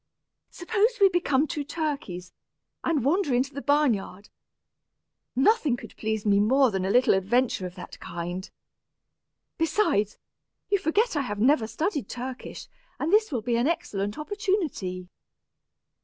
[0.49, 2.33] Suppose we become two turkeys,
[2.83, 4.29] and wander into the barn yard.
[5.35, 8.49] Nothing could please me more than a little adventure of that kind.
[9.59, 10.17] Besides,
[10.69, 12.67] you forget I have never studied Turkish,
[12.97, 15.07] and this will be an excellent opportunity."